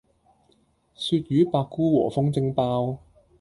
[0.95, 2.97] 鱈魚百菇和風蒸包